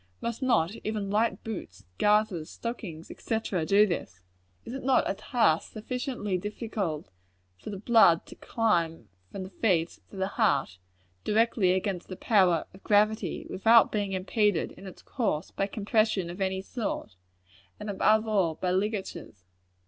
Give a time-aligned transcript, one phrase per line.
[0.19, 4.23] Must not even light boots, garters, stockings, &c., do this?
[4.65, 7.11] Is it not a task sufficiently difficult
[7.59, 10.79] for the blood to climb from the feet to the heart,
[11.23, 16.41] directly against the power of gravity, without being impeded, is its course, by compression of
[16.41, 17.15] any sort
[17.79, 19.45] and above all, by ligatures.